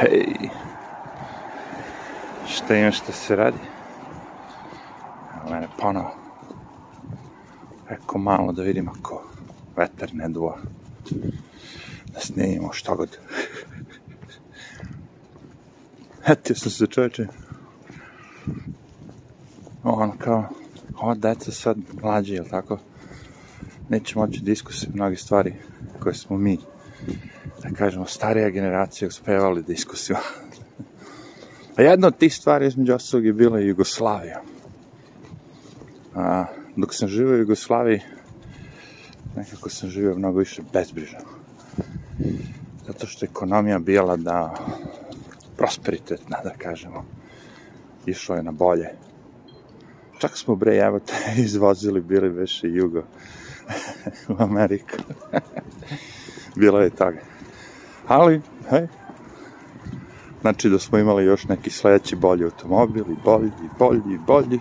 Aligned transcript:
Hej, 0.00 0.48
šta 2.48 2.76
ima 2.76 2.90
šta 2.90 3.12
se 3.12 3.36
radi? 3.36 3.58
Evo 5.36 5.50
mene 5.50 5.68
ponovo. 5.78 6.14
Eko 7.90 8.18
malo 8.18 8.52
da 8.52 8.62
vidim 8.62 8.88
ako 8.88 9.22
vetar 9.76 10.14
ne 10.14 10.28
duva. 10.28 10.58
Da 12.12 12.20
snimimo 12.20 12.72
šta 12.72 12.94
god. 12.94 13.18
Etio 16.26 16.56
sam 16.56 16.70
se 16.70 16.86
čoveče. 16.86 17.26
Ono 19.84 20.12
kao, 20.18 20.44
ova 20.96 21.14
deca 21.14 21.52
sad 21.52 21.76
mlađe, 22.02 22.34
jel 22.34 22.44
tako? 22.50 22.78
Neće 23.88 24.18
moći 24.18 24.40
diskusije 24.40 24.90
mnoge 24.94 25.16
stvari 25.16 25.54
koje 25.98 26.14
smo 26.14 26.36
mi 26.36 26.58
da 27.62 27.70
kažemo, 27.76 28.06
starija 28.06 28.50
generacija 28.50 29.08
uspevali 29.08 29.62
da 29.62 29.72
iskusimo. 29.72 30.18
A 31.76 31.82
jedna 31.82 32.06
od 32.06 32.18
tih 32.18 32.34
stvari, 32.34 32.66
između 32.66 32.94
ostalog, 32.94 33.26
je 33.26 33.32
bila 33.32 33.58
Jugoslavija. 33.58 34.42
A, 36.14 36.44
dok 36.76 36.94
sam 36.94 37.08
živio 37.08 37.34
u 37.34 37.38
Jugoslaviji, 37.38 38.00
nekako 39.36 39.70
sam 39.70 39.88
živio 39.88 40.14
mnogo 40.14 40.38
više 40.38 40.62
bezbrižno. 40.72 41.18
Zato 42.86 43.06
što 43.06 43.24
ekonomija 43.24 43.78
bila 43.78 44.16
da 44.16 44.54
prosperitetna, 45.56 46.38
da 46.44 46.50
kažemo. 46.50 47.04
Išlo 48.06 48.36
je 48.36 48.42
na 48.42 48.52
bolje. 48.52 48.88
Čak 50.18 50.36
smo, 50.36 50.54
bre, 50.54 50.76
evo 50.76 50.98
te, 50.98 51.14
izvozili, 51.42 52.00
bili 52.00 52.28
veše 52.28 52.68
jugo 52.68 53.02
u 54.28 54.34
Ameriku. 54.38 54.96
Bilo 56.56 56.80
je 56.80 56.90
toga. 56.90 57.39
Ali, 58.10 58.40
hej, 58.70 58.86
znači 60.40 60.68
da 60.68 60.78
smo 60.78 60.98
imali 60.98 61.24
još 61.24 61.44
neki 61.44 61.70
sledeći 61.70 62.16
bolji 62.16 62.44
automobil 62.44 63.04
i 63.10 63.16
bolji, 63.24 63.46
i 63.46 63.68
bolji, 63.78 64.14
i 64.14 64.18
bolji. 64.26 64.60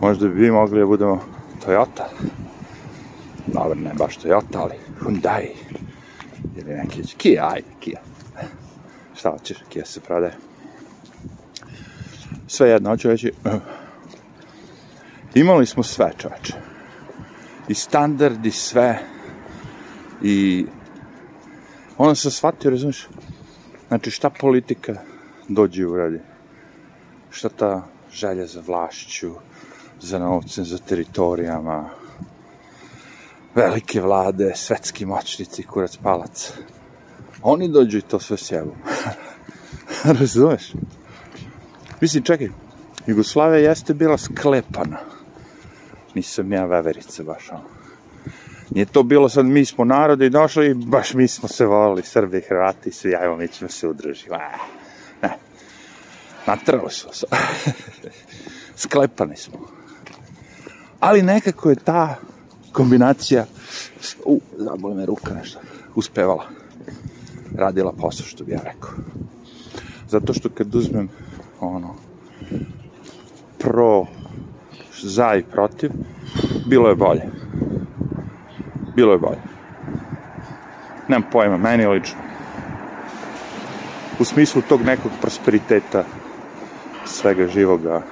Možda 0.00 0.28
bi 0.28 0.50
mogli 0.50 0.80
da 0.80 0.86
budemo 0.86 1.20
Toyota. 1.66 2.04
Dobro, 3.46 3.74
ne 3.74 3.94
baš 3.98 4.18
Toyota, 4.18 4.56
ali 4.56 4.74
Hyundai. 5.00 5.46
Ili 6.56 6.74
neki 6.74 7.02
Kia, 7.16 7.48
ajde, 7.52 7.68
Kia. 7.80 8.00
Šta 9.14 9.30
hoćeš, 9.30 9.56
Kia 9.68 9.84
se 9.84 10.00
prodaje. 10.00 10.34
Sve 12.46 12.68
jedno, 12.68 12.90
hoću 12.90 13.08
reći, 13.08 13.32
imali 15.34 15.66
smo 15.66 15.82
sve, 15.82 16.12
čoveče. 16.18 16.54
I 17.68 17.74
standard, 17.74 18.46
i 18.46 18.50
sve. 18.50 18.98
I 20.22 20.66
onda 21.98 22.14
sam 22.14 22.30
shvatio, 22.30 22.70
razumiješ, 22.70 23.08
znači 23.88 24.10
šta 24.10 24.30
politika 24.30 24.94
dođe 25.48 25.86
u 25.86 25.96
radi, 25.96 26.20
šta 27.30 27.48
ta 27.48 27.86
želja 28.12 28.46
za 28.46 28.62
vlašću, 28.66 29.34
za 30.00 30.18
novcem, 30.18 30.64
za 30.64 30.78
teritorijama, 30.78 31.90
velike 33.54 34.00
vlade, 34.00 34.52
svetski 34.54 35.06
moćnici, 35.06 35.62
kurac 35.62 35.96
palac. 35.96 36.52
Oni 37.42 37.68
dođu 37.68 37.98
i 37.98 38.02
to 38.02 38.20
sve 38.20 38.36
sjebu. 38.36 38.74
Razumeš? 40.20 40.72
Mislim, 42.00 42.22
čekaj, 42.22 42.48
Jugoslavija 43.06 43.68
jeste 43.68 43.94
bila 43.94 44.18
sklepana. 44.18 44.98
Nisam 46.14 46.52
ja 46.52 46.64
veverica 46.64 47.22
baš 47.22 47.50
ono. 47.50 47.73
Nije 48.70 48.86
to 48.86 49.02
bilo 49.02 49.28
sad 49.28 49.46
mi 49.46 49.64
smo 49.64 49.84
narod 49.84 50.22
i 50.22 50.30
došli 50.30 50.70
i 50.70 50.74
baš 50.74 51.14
mi 51.14 51.28
smo 51.28 51.48
se 51.48 51.66
volili, 51.66 52.02
Srbi, 52.02 52.40
Hrvati, 52.40 52.90
svi, 52.90 53.14
ajmo, 53.14 53.36
mi 53.36 53.48
ćemo 53.48 53.70
se 53.70 53.88
udružiti. 53.88 54.30
Ne. 55.22 55.30
Natrali 56.46 56.90
smo 56.90 57.12
se. 57.12 57.26
Sklepani 58.76 59.36
smo. 59.36 59.58
Ali 61.00 61.22
nekako 61.22 61.70
je 61.70 61.76
ta 61.76 62.16
kombinacija, 62.72 63.46
u, 64.24 64.40
zaboli 64.58 64.94
me 64.94 65.06
ruka 65.06 65.34
nešto, 65.34 65.58
uspevala. 65.94 66.44
Radila 67.56 67.92
posao, 67.92 68.26
što 68.26 68.44
bi 68.44 68.52
ja 68.52 68.60
rekao. 68.64 68.90
Zato 70.08 70.34
što 70.34 70.48
kad 70.48 70.74
uzmem, 70.74 71.08
ono, 71.60 71.94
pro, 73.58 74.06
za 75.02 75.34
i 75.34 75.42
protiv, 75.42 75.90
bilo 76.66 76.88
je 76.88 76.94
bolje 76.94 77.43
bilo 78.94 79.12
je 79.12 79.18
bolje. 79.18 79.42
Nemam 81.08 81.30
pojma, 81.32 81.56
meni 81.56 81.86
lično. 81.86 82.18
U 84.18 84.24
smislu 84.24 84.62
tog 84.68 84.82
nekog 84.82 85.12
prosperiteta 85.20 86.04
svega 87.06 87.46
živoga 87.46 88.02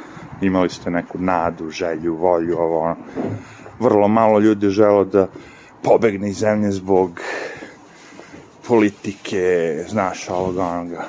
imali 0.40 0.70
ste 0.70 0.90
neku 0.90 1.18
nadu, 1.18 1.70
želju, 1.70 2.16
volju, 2.16 2.58
ovo 2.58 2.80
ono. 2.80 2.96
Vrlo 3.78 4.08
malo 4.08 4.38
ljudi 4.38 4.70
želo 4.70 5.04
da 5.04 5.28
pobegne 5.82 6.30
iz 6.30 6.36
zemlje 6.36 6.70
zbog 6.70 7.20
politike, 8.68 9.76
znaš, 9.88 10.28
ovoga, 10.28 10.64
onoga. 10.64 11.08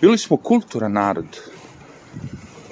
Bili 0.00 0.18
smo 0.18 0.36
kulturan 0.36 0.92
narod. 0.92 1.40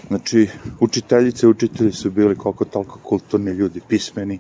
Znači, 0.08 0.48
učiteljice, 0.80 1.46
učitelji 1.46 1.92
su 1.92 2.10
bili 2.10 2.36
koliko 2.36 2.64
toliko 2.64 2.98
kulturni 2.98 3.50
ljudi, 3.50 3.80
pismeni, 3.88 4.38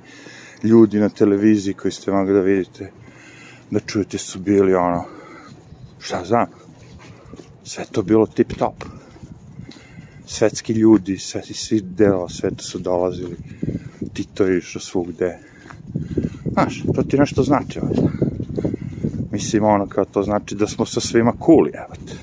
ljudi 0.62 0.98
na 0.98 1.08
televiziji 1.08 1.74
koji 1.74 1.92
ste 1.92 2.12
mogli 2.12 2.34
da 2.34 2.40
vidite, 2.40 2.90
da 3.70 3.80
čujete 3.80 4.18
su 4.18 4.38
bili 4.38 4.74
ono, 4.74 5.04
šta 5.98 6.24
znam, 6.24 6.46
sve 7.64 7.84
to 7.92 8.02
bilo 8.02 8.26
tip 8.26 8.52
top. 8.58 8.84
Svetski 10.26 10.72
ljudi, 10.72 11.18
sve, 11.18 11.42
svi 11.42 11.80
dela 11.80 12.28
sveta 12.28 12.62
su 12.62 12.78
dolazili, 12.78 13.36
Tito 14.12 14.44
je 14.44 14.58
išao 14.58 14.80
svugde. 14.80 15.38
Znaš, 16.52 16.82
to 16.94 17.02
ti 17.02 17.18
nešto 17.18 17.42
znači, 17.42 17.80
ovdje. 17.80 18.02
Mislim, 19.32 19.64
ono, 19.64 19.86
kao 19.86 20.04
to 20.04 20.22
znači 20.22 20.54
da 20.54 20.66
smo 20.66 20.86
sa 20.86 21.00
svima 21.00 21.32
cool, 21.46 21.66
evo 21.66 21.94
te. 22.06 22.14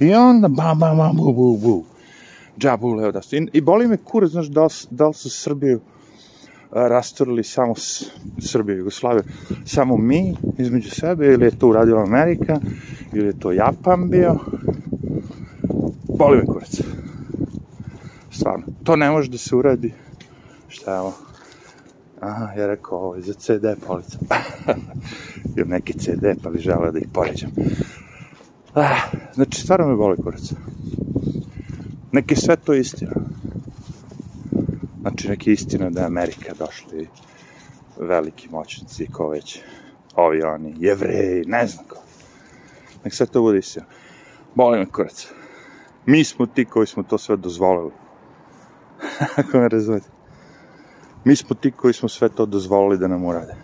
I 0.06 0.14
onda, 0.14 0.48
bam, 0.48 0.78
bam, 0.78 0.96
bam, 0.96 1.16
bu, 1.16 1.32
bu, 1.32 1.56
bu 1.56 1.97
džabule 2.58 3.12
da 3.12 3.22
su. 3.22 3.36
I, 3.36 3.48
I 3.52 3.60
boli 3.60 3.88
me 3.88 3.96
kurac, 3.96 4.30
znaš, 4.30 4.46
da 4.46 4.64
li, 4.64 4.70
da 4.90 5.08
li 5.08 5.14
su 5.14 5.30
Srbiju 5.30 5.80
rastorili 6.72 7.44
samo 7.44 7.74
s, 7.74 8.04
Srbiju 8.38 8.76
i 8.76 8.78
Jugoslaviju, 8.78 9.22
samo 9.64 9.96
mi 9.96 10.36
između 10.58 10.90
sebe, 10.90 11.26
ili 11.26 11.44
je 11.44 11.58
to 11.58 11.68
uradila 11.68 12.02
Amerika, 12.02 12.60
ili 13.12 13.26
je 13.26 13.38
to 13.38 13.52
Japan 13.52 14.10
bio. 14.10 14.36
Boli 16.18 16.36
me 16.36 16.46
kurac. 16.46 16.80
Stvarno. 18.30 18.66
To 18.84 18.96
ne 18.96 19.10
može 19.10 19.30
da 19.30 19.38
se 19.38 19.56
uradi. 19.56 19.94
Šta 20.68 20.94
je 20.94 21.00
ovo? 21.00 21.14
Aha, 22.20 22.52
ja 22.56 22.66
rekao, 22.66 22.98
ovo 22.98 23.14
je 23.14 23.22
za 23.22 23.32
CD 23.32 23.64
polica. 23.86 24.18
Imam 25.56 25.68
neki 25.68 25.98
CD, 25.98 26.24
pa 26.42 26.50
bi 26.50 26.58
želeo 26.58 26.92
da 26.92 26.98
ih 26.98 27.08
poređam. 27.12 27.50
Ah, 28.74 29.00
znači, 29.34 29.60
stvarno 29.60 29.88
me 29.88 29.96
boli 29.96 30.16
kurac. 30.16 30.52
Neki 32.12 32.36
sve 32.36 32.56
to 32.56 32.74
istina. 32.74 33.12
Znači, 35.00 35.28
neki 35.28 35.52
istina 35.52 35.90
da 35.90 36.00
je 36.00 36.06
Amerika 36.06 36.54
došli 36.58 37.08
veliki 37.98 38.48
moćnici, 38.50 39.06
ko 39.12 39.28
već, 39.28 39.60
ovi 40.16 40.42
oni, 40.42 40.74
jevreji, 40.78 41.44
ne 41.46 41.66
znam 41.66 41.84
ko. 41.88 41.96
Nek 43.04 43.14
sve 43.14 43.26
to 43.26 43.42
bude 43.42 43.58
istina. 43.58 43.86
Boli 44.54 44.78
me 44.78 44.86
kurac. 44.86 45.28
Mi 46.06 46.24
smo 46.24 46.46
ti 46.46 46.64
koji 46.64 46.86
smo 46.86 47.02
to 47.02 47.18
sve 47.18 47.36
dozvolili. 47.36 47.92
Ako 49.38 49.58
me 49.58 49.68
razumete. 49.68 50.08
Mi 51.24 51.36
smo 51.36 51.56
ti 51.56 51.70
koji 51.70 51.94
smo 51.94 52.08
sve 52.08 52.28
to 52.28 52.46
dozvolili 52.46 52.98
da 52.98 53.08
nam 53.08 53.24
urade. 53.24 53.54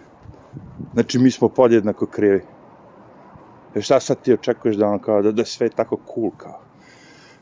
Znači, 0.94 1.18
mi 1.18 1.30
smo 1.30 1.48
podjednako 1.48 2.06
krivi. 2.06 2.42
Jer 3.74 3.84
šta 3.84 4.00
sad 4.00 4.22
ti 4.22 4.32
očekuješ 4.32 4.76
da 4.76 4.88
ono 4.88 4.98
kao, 4.98 5.22
da, 5.22 5.32
da 5.32 5.42
je 5.42 5.46
sve 5.46 5.68
tako 5.68 5.98
cool 6.14 6.30
kao? 6.36 6.63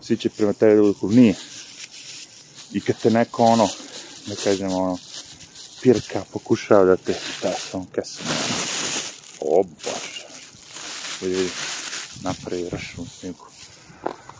Svi 0.02 0.16
će 0.16 0.28
prema 0.28 0.52
tebi 0.52 0.74
da 0.74 0.82
budu 0.82 1.14
nije. 1.14 1.34
I 2.72 2.80
kad 2.80 2.96
te 3.02 3.10
neko 3.10 3.44
ono, 3.44 3.68
da 4.26 4.34
kažemo 4.44 4.76
ono, 4.76 4.98
pirka 5.82 6.24
pokušava 6.32 6.84
da 6.84 6.96
te, 6.96 7.14
šta 7.38 7.52
sa 7.52 7.76
ovom 7.76 7.86
kesom, 7.94 8.26
o 9.40 9.62
bože, 9.62 10.26
vidi, 11.20 11.34
vidi, 11.36 11.50
napravi 12.22 12.68
rašnu 12.68 13.06
snimku, 13.20 13.46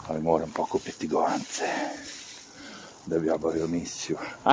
ali 0.07 0.23
moram 0.23 0.51
pokupiti 0.51 1.09
govance, 1.09 1.65
da 3.07 3.19
bi 3.19 3.31
obavio 3.31 3.67
misiju. 3.67 4.17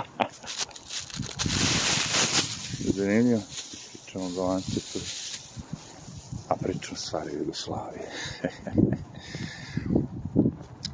Zanimljivo, 2.96 3.42
pričamo 3.92 4.30
govance 4.30 4.80
a 6.50 6.56
pričamo 6.56 6.98
stvari 6.98 7.34
Jugoslavije. 7.34 8.12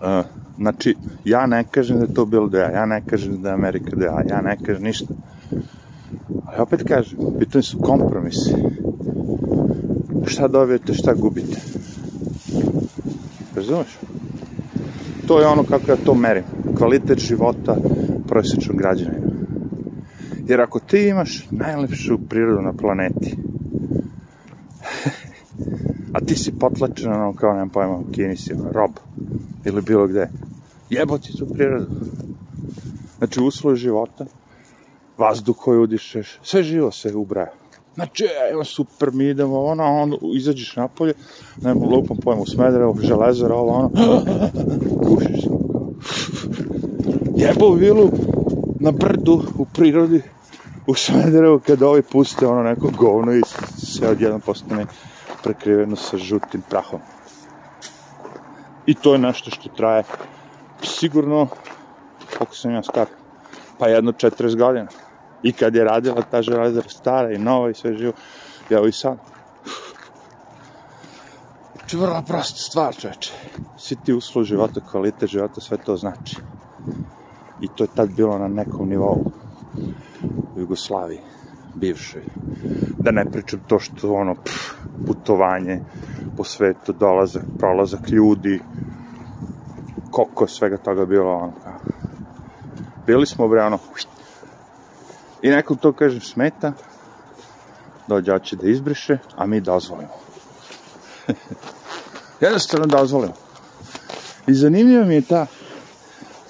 Uh, 0.02 0.26
znači, 0.58 0.96
ja 1.26 1.46
ne 1.46 1.64
kažem 1.72 1.98
da 1.98 2.04
je 2.04 2.14
to 2.14 2.26
bilo 2.26 2.48
da 2.48 2.60
ja, 2.60 2.72
ja 2.72 2.86
ne 2.86 3.02
kažem 3.06 3.42
da 3.42 3.50
je 3.50 3.54
Amerika 3.54 3.96
da 3.96 4.06
ja, 4.06 4.24
ja 4.30 4.42
ne 4.42 4.58
kažem 4.66 4.84
ništa. 4.84 5.14
Ali 6.46 6.62
opet 6.62 6.84
kažem, 6.88 7.20
pitanje 7.40 7.64
su 7.64 7.80
kompromisi. 7.80 8.56
šta 10.28 10.48
dobijete, 10.48 10.94
šta 10.94 11.14
gubite. 11.14 11.62
Razumeš? 13.56 13.98
To 15.28 15.40
je 15.40 15.48
ono 15.48 15.64
kako 15.64 15.92
ja 15.92 15.98
to 16.06 16.14
merim. 16.14 16.44
Kvalitet 16.78 17.20
života 17.20 17.78
prosječnog 18.28 18.78
građanina. 18.78 19.26
Jer 20.48 20.62
ako 20.62 20.80
ti 20.80 21.08
imaš 21.08 21.48
najlepšu 21.52 22.18
prirodu 22.30 22.62
na 22.62 22.74
planeti, 22.74 23.38
a 26.14 26.20
ti 26.20 26.36
si 26.36 26.52
potlačen 26.52 27.14
ono 27.14 27.34
kao, 27.34 27.54
nemam 27.54 27.70
pojma, 27.70 27.96
u 27.96 28.12
Kini 28.12 28.38
si, 28.38 28.54
rob, 28.74 28.92
ili 29.66 29.82
bilo 29.82 30.08
gde, 30.08 30.30
jebo 30.90 31.18
ti 31.18 31.38
tu 31.38 31.46
prirodu. 31.46 31.88
Znači, 33.18 33.40
uslovi 33.42 33.78
života, 33.78 34.26
vazduh 35.18 35.58
koji 35.58 35.80
udišeš, 35.80 36.40
sve 36.44 36.64
živo 36.64 36.92
se 36.92 37.16
ubraja. 37.16 37.52
Znači, 37.96 38.26
evo, 38.52 38.64
super, 38.64 39.12
mi 39.12 39.26
idemo, 39.26 39.64
ono, 39.64 39.84
ono, 39.84 40.18
izađeš 40.36 40.76
napolje, 40.76 41.14
nema 41.62 41.86
lupom 41.86 42.18
pojma 42.18 42.42
u 42.42 42.46
Smederevo, 42.46 42.96
železara, 43.02 43.56
ovo, 43.56 43.72
ono, 43.72 43.90
gušiš 45.08 45.42
se. 45.42 45.50
Jebo 47.36 47.74
vilu 47.74 48.12
na 48.80 48.92
brdu, 48.92 49.44
u 49.58 49.66
prirodi, 49.66 50.22
u 50.88 50.96
Smederevu, 50.96 51.60
kada 51.60 51.88
ovi 51.88 52.02
puste 52.02 52.48
ono 52.48 52.64
neko 52.64 52.92
govno 52.98 53.34
i 53.34 53.42
sve 53.78 54.10
odjednom 54.10 54.42
postane 54.42 54.86
prekriveno 55.44 55.96
sa 55.96 56.18
žutim 56.18 56.62
prahom. 56.70 57.00
I 58.86 58.94
to 58.94 59.14
je 59.14 59.20
nešto 59.20 59.52
što 59.52 59.70
traje 59.70 60.04
sigurno, 60.84 61.48
koliko 62.38 62.56
sam 62.56 62.72
ja 62.72 62.84
star, 62.84 63.08
pa 63.80 63.88
jedno 63.88 64.12
40 64.12 64.58
godina. 64.58 64.88
I 65.44 65.52
kad 65.52 65.76
je 65.76 65.84
radila 65.84 66.22
ta 66.32 66.42
železara 66.42 66.90
stara 66.90 67.32
i 67.32 67.38
nova 67.38 67.70
i 67.70 67.74
sve 67.74 67.98
živo, 67.98 68.14
ja 68.70 68.88
i 68.88 68.92
sad. 68.92 69.18
Znači, 71.86 71.98
vrlo 71.98 72.24
prosta 72.28 72.60
stvar, 72.60 72.96
čoveče. 72.96 73.34
Svi 73.78 73.96
ti 74.06 74.14
uslov 74.14 74.46
života, 74.46 74.82
kvalitet 74.92 75.30
života, 75.30 75.62
sve 75.62 75.78
to 75.78 75.98
znači. 75.98 76.38
I 77.62 77.68
to 77.68 77.84
je 77.84 77.88
tad 77.96 78.10
bilo 78.10 78.38
na 78.38 78.48
nekom 78.48 78.90
nivou. 78.90 79.32
U 80.56 80.60
Jugoslaviji, 80.60 81.20
bivšoj. 81.76 82.24
Da 82.98 83.12
ne 83.12 83.26
pričam 83.26 83.60
to 83.68 83.80
što, 83.80 84.14
ono, 84.14 84.36
pff, 84.36 84.74
putovanje 85.08 85.82
po 86.38 86.44
svetu, 86.44 86.94
dolazak, 86.94 87.44
prolazak 87.58 88.10
ljudi, 88.10 88.60
koliko 90.16 90.48
svega 90.48 90.78
toga 90.78 91.06
bilo, 91.06 91.34
ono, 91.36 91.54
kao. 91.64 91.74
Bili 93.08 93.26
smo, 93.26 93.48
bre, 93.48 93.64
ono, 93.64 93.80
I 95.42 95.50
nekom 95.50 95.78
to, 95.78 95.92
kažem, 95.94 96.22
smeta, 96.22 96.74
dođe 98.08 98.32
hoće 98.32 98.56
da 98.56 98.68
izbriše, 98.68 99.18
a 99.36 99.46
mi 99.46 99.62
dozvolimo. 99.62 100.14
Jednostavno 102.42 102.86
dozvolimo. 102.86 103.34
I 104.48 104.54
zanimljiva 104.54 105.06
mi 105.06 105.16
je 105.16 105.22
ta 105.22 105.46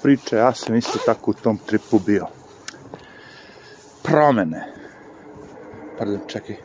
priča, 0.02 0.36
ja 0.36 0.54
sam 0.54 0.76
isto 0.76 0.98
tako 1.06 1.30
u 1.30 1.34
tom 1.34 1.58
tripu 1.58 1.98
bio. 1.98 2.26
Promene. 4.02 4.72
Pardon, 5.98 6.20
čekaj, 6.26 6.56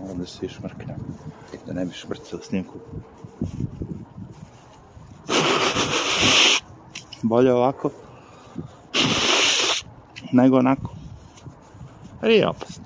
moram 0.00 0.18
da 0.18 0.26
se 0.26 0.46
išmrknem, 0.46 0.96
da 1.66 1.72
ne 1.72 1.84
bi 1.84 1.92
šmrcao 1.92 2.40
snimku. 2.40 2.78
Bolje 7.22 7.52
ovako, 7.52 7.90
nego 10.32 10.56
onako. 10.58 10.90
Ali 12.22 12.34
je 12.34 12.48
opasno. 12.48 12.84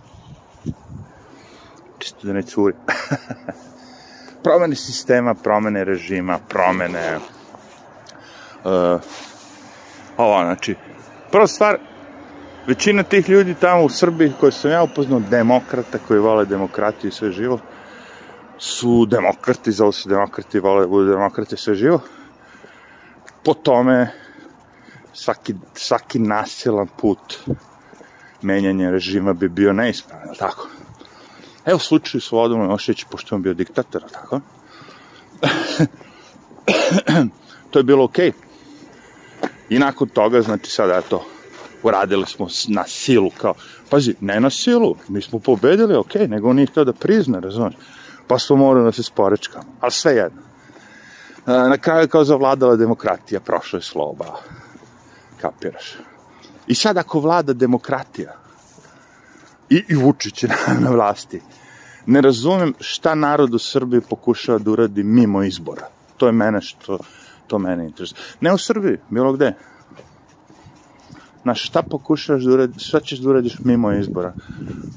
Čisto 1.99 2.27
da 2.27 2.32
ne 2.32 2.43
curi. 2.43 2.75
promene 4.43 4.77
sistema, 4.77 5.35
promene 5.35 5.85
režima, 5.85 6.38
promene... 6.49 7.19
Uh, 8.65 9.00
ovo, 10.17 10.44
znači, 10.44 10.75
prva 11.33 11.47
stvar, 11.47 11.79
većina 12.67 13.03
tih 13.03 13.29
ljudi 13.29 13.55
tamo 13.55 13.85
u 13.85 13.88
Srbiji 13.88 14.33
koje 14.41 14.53
sam 14.53 14.71
ja 14.71 14.83
upoznao, 14.83 15.21
demokrata 15.21 15.99
koji 16.09 16.21
vole 16.21 16.44
demokratiju 16.44 17.09
i 17.09 17.12
sve 17.12 17.33
živo, 17.33 17.59
su 18.59 19.06
demokrati, 19.06 19.73
zove 19.73 19.93
se 19.93 20.09
demokrati, 20.09 20.61
vole 20.61 20.81
da 20.81 20.88
budu 20.88 21.11
demokrati 21.11 21.56
sve 21.56 21.75
živo. 21.75 22.00
Po 23.43 23.55
tome, 23.55 24.13
svaki, 25.13 25.55
svaki 25.75 26.19
nasilan 26.19 26.89
put 26.97 27.39
menjanja 28.43 28.91
režima 28.91 29.33
bi 29.33 29.49
bio 29.49 29.73
neispravan, 29.73 30.29
je 30.29 30.39
tako? 30.39 30.69
Evo 31.67 31.79
slučaju 31.79 32.21
Slobodana 32.21 32.63
Miloševića, 32.63 33.07
pošto 33.11 33.35
on 33.35 33.43
bio 33.43 33.55
diktator, 33.55 34.03
tako? 34.13 34.41
to 37.71 37.79
je 37.79 37.83
bilo 37.83 38.05
okej. 38.05 38.31
Okay. 38.31 38.51
I 39.69 39.79
nakon 39.79 40.09
toga, 40.09 40.43
znači 40.43 40.71
sada 40.71 40.97
eto, 40.97 41.25
uradili 41.83 42.27
smo 42.27 42.49
na 42.69 42.85
silu, 42.87 43.31
kao, 43.31 43.55
pazi, 43.91 44.15
ne 44.21 44.41
na 44.41 44.51
silu, 44.51 44.97
mi 45.09 45.23
smo 45.23 45.39
pobedili, 45.39 45.95
okej, 45.95 46.23
okay, 46.23 46.29
nego 46.29 46.49
on 46.49 46.57
nije 46.57 46.67
htio 46.67 46.85
da 46.85 46.93
prizna, 46.93 47.41
razumiješ? 47.41 47.75
Pa 48.27 48.39
smo 48.39 48.57
morali 48.57 48.85
da 48.85 48.93
se 48.93 49.03
sporečkamo, 49.03 49.65
ali 49.81 49.93
sve 49.93 50.13
jedno. 50.13 50.50
Na 51.47 51.79
kraju 51.79 52.09
kao 52.09 52.25
zavladala 52.25 52.77
demokratija, 52.77 53.41
prošlo 53.41 53.79
je 53.79 53.83
sloba, 53.83 54.27
kapiraš. 55.41 55.97
I 56.67 56.75
sad 56.75 56.97
ako 56.97 57.21
vlada 57.21 57.53
demokratija, 57.53 58.37
i, 59.71 59.85
i 59.89 59.95
Vučić 59.95 60.43
je 60.43 60.49
na, 60.69 60.81
na 60.81 60.91
vlasti, 60.91 61.41
ne 62.07 62.21
razumem 62.21 62.75
šta 62.81 63.15
narod 63.15 63.55
u 63.55 63.59
Srbiji 63.59 64.01
pokušava 64.01 64.59
da 64.59 64.71
uradi 64.71 65.03
mimo 65.03 65.43
izbora. 65.43 65.89
To 66.17 66.27
je 66.27 66.33
mene 66.33 66.61
što, 66.61 66.99
to 67.47 67.59
mene 67.59 67.85
interesuje. 67.85 68.21
Ne 68.41 68.53
u 68.53 68.59
Srbiji, 68.59 68.99
bilo 69.11 69.33
gde. 69.33 69.55
Znaš, 71.43 71.67
šta 71.67 71.83
pokušavaš 71.83 72.43
da 72.43 72.53
uradiš, 72.53 72.89
šta 72.89 73.01
ćeš 73.01 73.19
da 73.19 73.31
uradiš 73.31 73.59
mimo 73.65 73.93
izbora? 73.93 74.33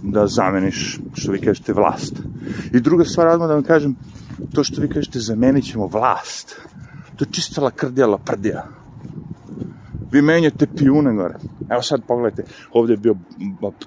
Da 0.04 0.28
zameniš, 0.28 1.00
što 1.14 1.32
vi 1.32 1.42
kažete, 1.42 1.74
vlast. 1.74 2.14
I 2.74 2.80
druga 2.80 3.06
stvar, 3.06 3.28
odmah 3.28 3.48
da 3.48 3.54
vam 3.54 3.64
kažem, 3.64 3.96
to 4.54 4.64
što 4.64 4.82
vi 4.82 4.90
kažete, 4.90 5.20
zamenit 5.20 5.66
ćemo 5.66 5.88
vlast. 5.88 6.62
To 7.16 7.26
je 7.26 7.32
čista 7.32 7.62
lakrdija, 7.62 8.08
laprdija. 8.08 8.68
Vi 10.12 10.22
menjate 10.22 10.68
pijune 10.68 11.14
gore. 11.14 11.36
Evo 11.70 11.82
sad 11.82 12.02
pogledajte, 12.08 12.52
ovde 12.74 12.94
je 12.94 12.98
bio 12.98 13.16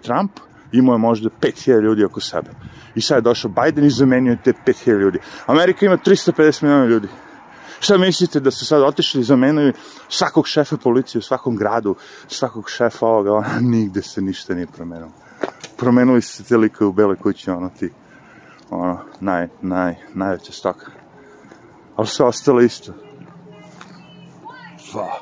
Trump, 0.03 0.33
imao 0.73 0.95
je 0.95 0.99
možda 0.99 1.31
5000 1.41 1.83
ljudi 1.83 2.05
oko 2.05 2.21
sebe. 2.21 2.51
I 2.95 3.01
sad 3.01 3.17
je 3.17 3.23
došao 3.23 3.51
Biden 3.65 3.85
i 3.85 3.91
zamenio 3.91 4.37
te 4.45 4.53
5000 4.67 5.01
ljudi. 5.01 5.19
Amerika 5.47 5.87
ima 5.87 5.97
350 5.97 6.63
miliona 6.63 6.87
ljudi. 6.87 7.09
Šta 7.81 7.99
mislite 7.99 8.41
da 8.41 8.51
su 8.51 8.67
sad 8.67 8.83
otišli 8.83 9.21
i 9.21 9.25
zamenuju 9.25 9.73
svakog 10.09 10.49
šefa 10.49 10.77
policije 10.77 11.19
u 11.19 11.23
svakom 11.23 11.57
gradu, 11.57 11.95
svakog 12.29 12.71
šefa 12.71 13.07
ovoga, 13.07 13.33
ona, 13.33 13.59
nigde 13.73 14.03
se 14.03 14.21
ništa 14.21 14.55
nije 14.55 14.67
promenilo. 14.67 15.11
Promenuli 15.77 16.23
su 16.23 16.37
se 16.37 16.45
teliko 16.45 16.87
u 16.87 16.93
Beloj 16.93 17.17
kući, 17.17 17.51
ono 17.51 17.71
ti, 17.79 17.93
ono, 18.71 18.99
naj, 19.21 19.49
naj, 19.63 19.95
najveća 20.15 20.53
stoka. 20.53 20.87
Ali 21.97 22.07
sve 22.07 22.27
ostalo 22.27 22.61
isto. 22.61 22.93
Va, 24.95 25.19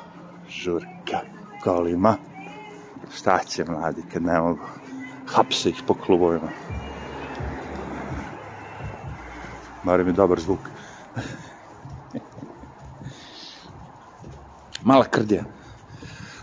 žurka, 0.49 1.19
kolima. 1.63 2.17
Šta 3.15 3.39
će 3.47 3.65
mladi 3.65 4.03
kad 4.13 4.23
ne 4.23 4.39
mogu? 4.41 4.59
Hapse 5.25 5.69
ih 5.69 5.83
po 5.87 5.93
klubovima. 5.93 6.49
Barem 9.83 10.07
je 10.07 10.13
dobar 10.13 10.39
zvuk. 10.39 10.59
Mala 14.85 15.05
krdija. 15.05 15.43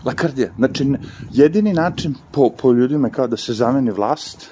Lakrdija. 0.05 0.49
Znači, 0.57 0.93
jedini 1.31 1.73
način 1.73 2.15
po, 2.31 2.49
po 2.49 2.71
ljudima 2.71 3.09
kao 3.09 3.27
da 3.27 3.37
se 3.37 3.53
zameni 3.53 3.91
vlast 3.91 4.49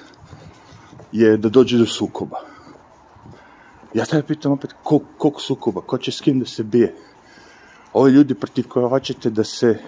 je 1.12 1.36
da 1.36 1.48
dođe 1.48 1.78
do 1.78 1.86
sukoba. 1.86 2.40
Ja 3.94 4.04
tebe 4.04 4.22
pitam 4.22 4.52
opet, 4.52 4.74
kol, 4.82 5.00
koliko 5.18 5.40
sukoba, 5.40 5.80
ko 5.80 5.98
će 5.98 6.12
s 6.12 6.20
kim 6.20 6.40
da 6.40 6.46
se 6.46 6.62
bije? 6.62 6.94
Ovi 7.92 8.12
ljudi 8.12 8.34
protiv 8.34 8.68
koje 8.68 8.88
hoćete 8.88 9.30
da 9.30 9.44
se 9.44 9.78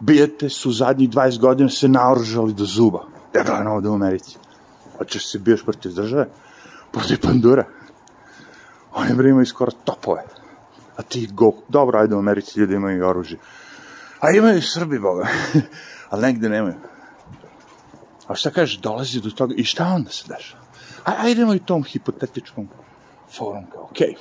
bijete 0.00 0.48
su 0.48 0.72
zadnjih 0.72 1.10
20 1.10 1.40
godina 1.40 1.68
se 1.68 1.88
naoružali 1.88 2.54
do 2.54 2.64
zuba. 2.64 3.04
Ja 3.34 3.42
gledam 3.42 3.66
ovde 3.66 3.88
u 3.88 3.94
Americi. 3.94 4.38
Hoćeš 4.98 5.30
se 5.32 5.38
biješ 5.38 5.64
protiv 5.64 5.94
države? 5.94 6.28
Protiv 6.92 7.20
pandura. 7.22 7.64
Oni 8.94 9.14
bre 9.14 9.30
imaju 9.30 9.46
skoro 9.46 9.72
topove. 9.84 10.39
A 11.00 11.02
ti 11.02 11.28
go, 11.32 11.52
dobro, 11.68 11.98
ajde 11.98 12.14
u 12.14 12.18
Americi 12.18 12.60
ljudi 12.60 12.74
imaju 12.74 13.06
oružje. 13.06 13.38
A 14.20 14.30
imaju 14.30 14.58
i 14.58 14.62
Srbi, 14.62 14.98
boga. 14.98 15.28
Ali 16.10 16.22
negde 16.22 16.48
nemaju. 16.48 16.74
A 18.26 18.34
šta 18.34 18.50
kažeš, 18.50 18.78
dolazi 18.78 19.20
do 19.20 19.30
toga, 19.30 19.54
i 19.56 19.64
šta 19.64 19.86
onda 19.94 20.10
se 20.10 20.24
dešava? 20.28 20.62
A, 21.04 21.14
ajdemo 21.24 21.54
i 21.54 21.64
tom 21.64 21.84
hipotetičkom 21.84 22.68
forum, 23.36 23.64
kao, 23.72 23.84
okej. 23.84 24.08
Okay. 24.08 24.16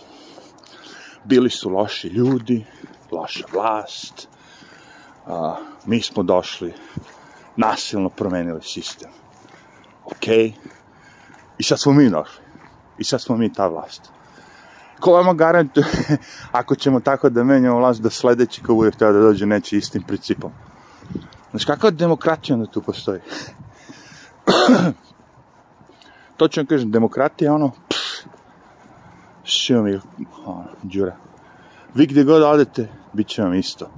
Bili 1.24 1.50
su 1.50 1.70
loši 1.70 2.08
ljudi, 2.08 2.66
loša 3.12 3.46
vlast, 3.54 4.28
a, 5.26 5.56
mi 5.86 6.02
smo 6.02 6.24
došli, 6.24 6.74
nasilno 7.56 8.10
promenili 8.10 8.62
sistem. 8.64 9.12
Okej. 10.06 10.38
Okay. 10.38 10.54
I 11.58 11.64
sad 11.64 11.80
smo 11.80 11.94
mi 11.94 12.10
došli. 12.10 12.44
I 12.98 13.04
sad 13.04 13.22
smo 13.22 13.38
mi 13.38 13.54
ta 13.54 13.68
vlast. 13.68 14.19
Ko 15.00 15.12
vama 15.12 15.34
garantuje, 15.34 15.86
ako 16.52 16.76
ćemo 16.76 17.00
tako 17.00 17.30
da 17.30 17.44
menjamo 17.44 17.78
vlast, 17.78 18.02
da 18.02 18.10
sledeći 18.10 18.64
ko 18.64 18.76
bude 18.76 18.92
htio 18.92 19.12
da 19.12 19.20
dođe 19.20 19.46
neće 19.46 19.78
istim 19.78 20.04
principom. 20.04 20.52
Znaš, 21.50 21.66
kakva 21.66 21.92
demokratija 21.92 22.56
onda 22.56 22.72
tu 22.72 22.82
postoji? 22.82 23.20
to 26.38 26.48
ću 26.48 26.60
vam 26.60 26.68
kažem, 26.68 26.92
demokratija 26.92 27.48
je 27.48 27.54
ono, 27.56 27.72
šio 29.44 29.84
mi, 29.84 30.00
ono, 30.46 30.66
džura. 30.88 31.16
Vi 31.94 32.06
gde 32.06 32.24
god 32.24 32.44
odete, 32.44 32.88
bit 33.14 33.28
će 33.28 33.42
vam 33.42 33.54
isto. 33.54 33.90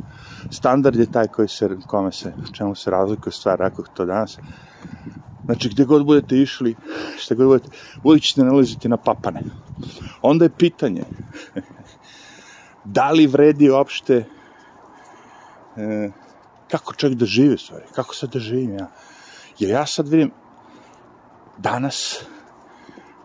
Standard 0.49 0.95
je 0.95 1.11
taj 1.11 1.27
koji 1.27 1.47
se, 1.47 1.69
kome 1.87 2.11
se, 2.11 2.33
čemu 2.51 2.75
se 2.75 2.91
razlikuje 2.91 3.33
stvar, 3.33 3.59
rekao 3.59 3.85
to 3.93 4.05
danas. 4.05 4.37
Znači, 5.45 5.69
gde 5.69 5.85
god 5.85 6.05
budete 6.05 6.37
išli, 6.37 6.75
šta 7.17 7.35
god 7.35 7.47
budete, 7.47 7.69
uvijek 8.03 8.23
ćete 8.23 8.43
nalaziti 8.43 8.89
na 8.89 8.97
papane. 8.97 9.41
Onda 10.21 10.45
je 10.45 10.57
pitanje, 10.57 11.03
da 12.95 13.11
li 13.11 13.27
vredi 13.27 13.69
uopšte 13.69 14.25
e, 15.77 16.11
kako 16.71 16.93
čovjek 16.93 17.17
da 17.19 17.25
živi 17.25 17.57
stvari, 17.57 17.85
kako 17.95 18.15
sad 18.15 18.33
da 18.33 18.39
živim 18.39 18.73
ja. 18.73 18.87
Jer 19.59 19.69
ja 19.69 19.85
sad 19.85 20.07
vidim, 20.07 20.31
danas 21.57 22.25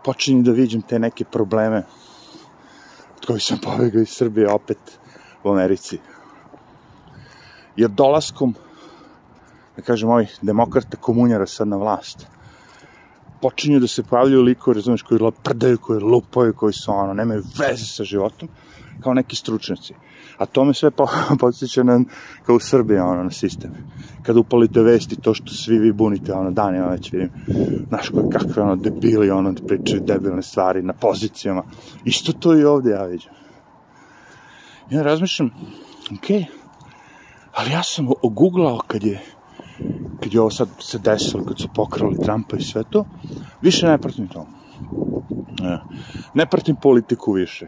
počinjem 0.03 0.43
da 0.43 0.51
vidim 0.51 0.81
te 0.81 0.99
neke 0.99 1.25
probleme 1.25 1.83
od 3.17 3.25
kojih 3.25 3.43
sam 3.43 3.57
pobegao 3.63 4.01
iz 4.01 4.09
Srbije 4.09 4.51
opet 4.51 4.77
u 5.43 5.49
Americi. 5.49 5.99
Jer 7.75 7.89
dolaskom, 7.89 8.55
da 9.77 9.83
kažem, 9.83 10.09
ovih 10.09 10.39
demokrata 10.41 10.97
komunjara 10.97 11.45
sad 11.45 11.67
na 11.67 11.77
vlast, 11.77 12.27
počinju 13.41 13.79
da 13.79 13.87
se 13.87 14.03
pojavljaju 14.03 14.41
likovi, 14.41 14.75
razumiješ, 14.75 15.01
koji 15.01 15.31
prdaju, 15.43 15.77
koji 15.77 15.99
lupaju, 15.99 16.53
koji 16.53 16.73
su 16.73 16.91
ono, 16.91 17.13
nemaju 17.13 17.43
veze 17.59 17.85
sa 17.85 18.03
životom, 18.03 18.49
kao 19.03 19.13
neki 19.13 19.35
stručnjaci. 19.35 19.93
A 20.37 20.45
to 20.45 20.65
me 20.65 20.73
sve 20.73 20.91
podsjeća 21.39 21.83
na, 21.83 21.99
kao 22.45 22.55
u 22.55 22.59
Srbiji, 22.59 22.99
ono, 22.99 23.23
na 23.23 23.31
sistem. 23.31 23.71
Kada 24.23 24.39
upalite 24.39 24.81
vesti, 24.81 25.21
to 25.21 25.33
što 25.33 25.53
svi 25.53 25.79
vi 25.79 25.91
bunite, 25.91 26.33
ono, 26.33 26.51
danima 26.51 26.87
već 26.87 27.11
vidim, 27.11 27.29
znaš, 27.87 28.09
koje 28.09 28.29
kakve, 28.29 28.63
ono, 28.63 28.75
debili, 28.75 29.29
ono, 29.29 29.51
da 29.51 29.67
pričaju 29.67 30.01
debilne 30.05 30.41
stvari 30.41 30.81
na 30.81 30.93
pozicijama. 30.93 31.63
Isto 32.05 32.33
to 32.33 32.57
i 32.57 32.63
ovde 32.63 32.91
ja 32.91 33.03
vidim. 33.03 33.29
Ja 34.89 35.03
razmišljam, 35.03 35.49
okej, 36.17 36.39
okay, 36.39 36.45
ali 37.53 37.71
ja 37.71 37.83
sam 37.83 38.07
ogooglao 38.21 38.79
kad 38.87 39.03
je 39.03 39.36
kad 40.27 40.33
je 40.33 40.41
ovo 40.41 40.49
sad 40.49 40.69
se 40.79 40.99
desilo, 40.99 41.43
kad 41.45 41.59
su 41.59 41.67
pokrali 41.75 42.17
Trumpa 42.17 42.57
i 42.57 42.63
sve 42.63 42.83
to, 42.89 43.05
više 43.61 43.87
ne 43.87 43.97
pratim 43.97 44.27
to. 44.27 44.45
Ne, 45.59 45.79
ne 46.33 46.45
pratim 46.45 46.75
politiku 46.75 47.31
više. 47.31 47.67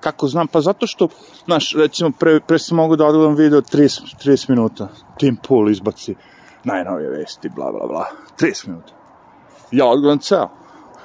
Kako 0.00 0.28
znam? 0.28 0.48
Pa 0.48 0.60
zato 0.60 0.86
što, 0.86 1.08
znaš, 1.44 1.74
recimo, 1.76 2.10
pre, 2.10 2.40
pre 2.40 2.58
sam 2.58 2.76
mogu 2.76 2.96
da 2.96 3.06
odgledam 3.06 3.34
video 3.34 3.60
30, 3.60 4.16
30 4.24 4.50
minuta. 4.50 4.88
Tim 5.18 5.36
Pool 5.48 5.70
izbaci 5.70 6.14
najnovije 6.64 7.10
vesti, 7.10 7.48
bla, 7.48 7.72
bla, 7.72 7.86
bla. 7.86 8.06
30 8.40 8.68
minuta. 8.68 8.92
Ja 9.70 9.86
odgledam 9.86 10.18
ceo. 10.18 10.48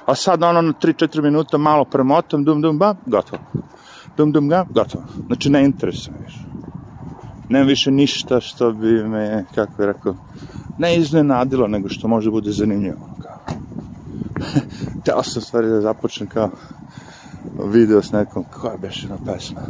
A 0.05 0.15
sad 0.15 0.44
ono 0.44 0.62
na 0.62 0.74
3-4 0.74 1.22
minuta 1.22 1.58
malo 1.58 1.86
premotam, 1.86 2.44
dum, 2.44 2.62
dum, 2.62 2.77
ba, 2.77 2.96
gotovo. 3.05 3.41
Dum, 4.17 4.32
dum, 4.32 4.50
ga, 4.50 4.65
gotovo. 4.70 5.03
Znači, 5.27 5.50
ne 5.50 5.65
interesuje 5.65 6.17
više. 6.25 6.39
Nemam 7.50 7.68
više 7.68 7.92
ništa 7.92 8.40
što 8.40 8.72
bi 8.72 9.04
me, 9.04 9.46
kako 9.56 9.82
je 9.82 9.88
rekao, 9.88 10.16
ne 10.78 10.98
iznenadilo, 10.98 11.68
nego 11.68 11.90
što 11.90 12.08
može 12.08 12.32
bude 12.32 12.52
zanimljivo. 12.52 13.10
Teo 15.06 15.24
sam 15.24 15.42
stvari 15.42 15.68
da 15.68 15.82
započnem 15.82 16.30
kao 16.30 16.50
video 17.64 18.02
s 18.02 18.12
nekom, 18.12 18.44
koja 18.44 18.78
beše 18.78 19.08
na 19.08 19.18
pesma, 19.25 19.62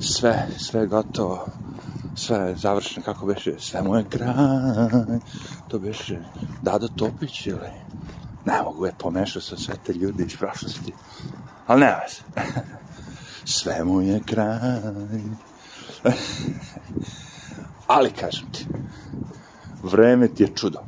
sve, 0.00 0.46
sve 0.58 0.86
gotovo, 0.86 1.46
sve 2.14 2.38
je 2.38 2.56
završeno, 2.56 3.04
kako 3.04 3.26
beše, 3.26 3.54
sve 3.58 3.82
mu 3.82 3.96
je 3.96 4.04
kraj, 4.04 5.18
to 5.68 5.78
beše 5.78 6.18
Dado 6.62 6.88
Topić 6.88 7.46
ili, 7.46 7.70
ne 8.44 8.62
mogu 8.62 8.86
je 8.86 8.92
pomešao 8.98 9.42
sa 9.42 9.56
sve 9.56 9.74
te 9.86 9.92
ljudi 9.92 10.22
iz 10.22 10.36
prošlosti, 10.36 10.92
ali 11.66 11.80
nema 11.80 12.08
se, 12.08 12.22
sve 13.58 13.84
mu 13.84 14.00
je 14.00 14.20
kraj, 14.26 14.80
ali 17.94 18.10
kažem 18.10 18.46
ti, 18.52 18.66
vreme 19.82 20.28
ti 20.28 20.42
je 20.42 20.54
čudo. 20.54 20.78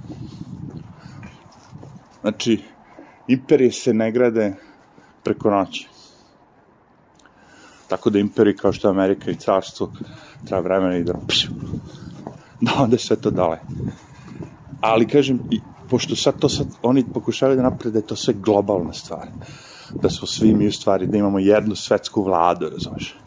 Znači, 2.20 2.62
imperije 3.28 3.72
se 3.72 3.94
ne 3.94 4.12
grade 4.12 4.54
preko 5.22 5.50
noći. 5.50 5.88
Tako 7.88 8.10
da 8.10 8.18
imperiji 8.18 8.56
kao 8.56 8.72
što 8.72 8.88
je 8.88 8.90
Amerika 8.90 9.30
i 9.30 9.36
carstvo 9.36 9.92
treba 10.46 10.62
vremena 10.62 10.96
i 10.96 11.04
da 11.04 11.14
pšu, 11.28 11.52
da 12.60 12.72
onda 12.78 12.98
sve 12.98 13.16
to 13.16 13.30
dale. 13.30 13.58
Ali 14.80 15.08
kažem, 15.08 15.40
i, 15.50 15.60
pošto 15.90 16.16
sad 16.16 16.38
to 16.38 16.48
sad, 16.48 16.66
oni 16.82 17.04
pokušavaju 17.14 17.56
da 17.56 17.62
naprede 17.62 18.02
to 18.02 18.16
sve 18.16 18.34
globalna 18.34 18.92
stvar. 18.92 19.28
Da 20.02 20.10
smo 20.10 20.26
svi 20.26 20.54
mi 20.54 20.66
u 20.66 20.72
stvari, 20.72 21.06
da 21.06 21.18
imamo 21.18 21.38
jednu 21.38 21.74
svetsku 21.74 22.22
vladu, 22.22 22.68
razumeš. 22.68 23.21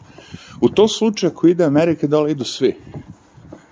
U 0.60 0.68
tom 0.68 0.88
slučaju, 0.88 1.32
ako 1.32 1.46
ide 1.46 1.64
Amerika, 1.64 2.06
dole 2.06 2.30
idu 2.30 2.44
svi. 2.44 2.76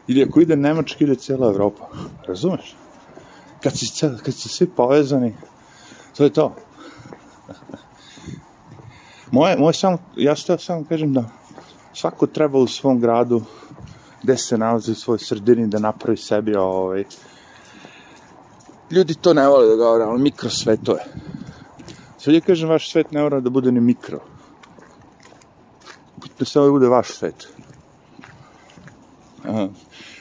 Ili 0.08 0.22
ako 0.22 0.40
ide 0.40 0.56
Nemačka, 0.56 1.04
ide 1.04 1.14
cijela 1.14 1.48
Evropa. 1.48 1.88
Razumeš? 2.28 2.76
Kad 3.62 3.78
si, 3.78 3.86
kad 4.24 4.34
si 4.34 4.48
svi 4.48 4.66
povezani, 4.66 5.34
to 6.16 6.24
je 6.24 6.30
to. 6.30 6.54
Moje, 9.30 9.56
moje 9.56 9.74
samo, 9.74 9.98
ja 10.16 10.36
ste 10.36 10.58
samo 10.58 10.84
kažem 10.88 11.12
da 11.12 11.24
svako 11.94 12.26
treba 12.26 12.58
u 12.58 12.66
svom 12.66 13.00
gradu 13.00 13.42
gde 14.24 14.36
se 14.36 14.58
nalazi 14.58 14.92
u 14.92 14.94
svojoj 14.94 15.18
sredini 15.18 15.66
da 15.66 15.78
napravi 15.78 16.16
sebi 16.16 16.54
ovaj, 16.54 17.04
ljudi 18.90 19.14
to 19.14 19.34
ne 19.34 19.48
vole 19.48 19.66
da 19.66 19.76
govore, 19.76 20.04
ali 20.04 20.22
mikro 20.22 20.50
svetove. 20.50 21.04
Sve 22.18 22.34
ja 22.34 22.40
kažem, 22.40 22.68
vaš 22.68 22.90
svet 22.92 23.12
ne 23.12 23.22
mora 23.22 23.40
da 23.40 23.50
bude 23.50 23.72
ni 23.72 23.80
mikro. 23.80 24.20
Samo 26.44 26.64
da 26.66 26.72
bude 26.72 26.88
vaš 26.88 27.08
svet. 27.08 27.48
Aha. 29.44 29.68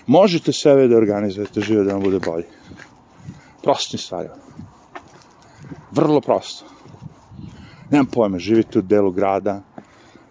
Možete 0.08 0.54
sebe 0.54 0.88
da 0.88 0.98
organizujete 0.98 1.62
žive 1.62 1.84
da 1.84 1.94
vam 1.94 2.04
bude 2.04 2.20
bolje. 2.20 2.48
Prostim 3.64 4.00
stvarima. 4.00 4.36
Vrlo 5.92 6.22
prosto 6.22 6.74
nemam 7.94 8.06
pojma, 8.06 8.40
živite 8.40 8.80
u 8.80 8.82
delu 8.82 9.12
grada, 9.12 9.62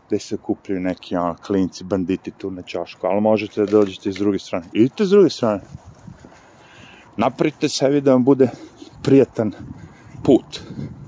gde 0.07 0.19
se 0.19 0.37
kupljaju 0.37 0.81
neki 0.81 1.17
ono, 1.17 1.35
klinci, 1.47 1.85
banditi 1.85 2.31
tu 2.31 2.51
na 2.51 2.63
čošku, 2.63 3.07
ali 3.07 3.21
možete 3.21 3.61
da 3.61 3.71
dođete 3.71 4.09
iz 4.09 4.17
druge 4.17 4.39
strane. 4.39 4.67
Idite 4.73 5.03
iz 5.03 5.11
druge 5.11 5.31
strane. 5.31 5.61
Napravite 7.17 7.69
sebi 7.69 8.01
da 8.01 8.13
vam 8.13 8.25
bude 8.25 8.49
prijatan 9.03 9.53
put. 10.25 10.61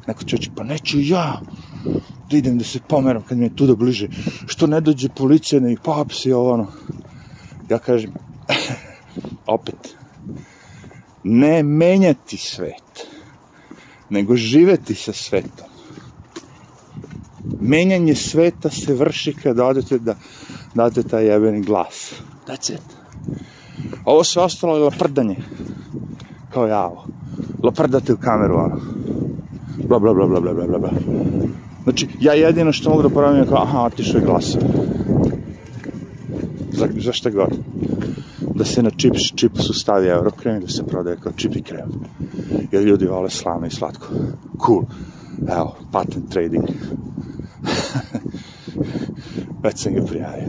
Neko 0.07 0.25
će 0.25 0.37
oći, 0.37 0.51
pa 0.57 0.65
neću 0.65 1.01
ja 1.01 1.41
da 2.35 2.39
idem 2.39 2.59
da 2.59 2.65
se 2.65 2.81
pomeram 2.89 3.23
kad 3.23 3.39
mi 3.39 3.47
je 3.47 3.57
tu 3.57 3.67
da 3.67 3.75
bliže. 3.75 4.09
Što 4.47 4.67
ne 4.67 4.81
dođe 4.81 5.09
policija, 5.09 5.61
ne 5.61 5.73
ih 5.73 5.81
pohapsi 5.85 6.33
ovo 6.33 6.53
ono. 6.53 6.67
Ja 7.71 7.79
kažem, 7.79 8.13
opet, 9.57 9.97
ne 11.25 11.63
menjati 11.63 12.37
svet, 12.37 13.07
nego 14.11 14.37
živeti 14.37 14.95
sa 14.95 15.13
svetom 15.13 15.75
menjanje 17.61 18.15
sveta 18.15 18.71
se 18.71 18.95
vrši 18.95 19.33
kad 19.43 19.61
odete 19.61 19.99
da 19.99 20.15
date 20.75 21.03
taj 21.03 21.27
jebeni 21.27 21.63
glas. 21.63 22.15
That's 22.47 22.73
it. 22.73 22.83
Ovo 24.05 24.25
sve 24.25 24.43
ostalo 24.43 24.77
je 24.77 24.83
laprdanje. 24.83 25.37
Kao 26.51 26.67
ja 26.67 26.87
ovo. 26.87 27.07
Laprdate 27.63 28.13
u 28.13 28.17
kameru, 28.17 28.55
ono. 28.55 28.81
Bla, 29.89 29.99
bla, 29.99 30.15
bla, 30.15 30.27
bla, 30.27 30.41
bla, 30.41 30.53
bla, 30.67 30.79
bla. 30.79 30.91
Znači, 31.95 32.09
ja 32.21 32.33
jedino 32.33 32.73
što 32.73 32.91
mogu 32.91 33.03
da 33.03 33.09
poravim 33.09 33.39
je 33.41 33.47
kao, 33.47 33.63
aha, 33.63 33.83
otišao 33.83 34.19
je 34.19 34.27
glas. 34.27 34.57
Za, 36.73 36.89
za 36.97 37.13
šta 37.13 37.31
god. 37.31 37.49
Da 38.55 38.65
se 38.65 38.83
na 38.83 38.91
čip, 38.91 39.15
čipsu 39.37 39.73
stavi 39.73 40.09
eurokrem 40.09 40.57
i 40.57 40.61
da 40.61 40.69
se 40.69 40.87
prodaje 40.87 41.17
kao 41.17 41.33
čip 41.37 41.57
i 41.57 41.63
krem. 41.63 41.89
Jer 42.73 42.83
ljudi 42.83 43.07
vole 43.07 43.31
slano 43.31 43.67
i 43.67 43.71
slatko. 43.71 44.07
Cool. 44.67 44.83
Evo, 45.49 45.77
patent 45.93 46.31
trading. 46.31 46.65
Već 49.65 49.79
sam 49.79 49.95
ga 49.95 50.03
prijavio. 50.03 50.49